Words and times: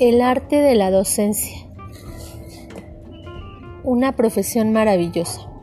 El 0.00 0.22
arte 0.22 0.56
de 0.56 0.74
la 0.74 0.90
docencia. 0.90 1.56
Una 3.84 4.16
profesión 4.16 4.72
maravillosa. 4.72 5.53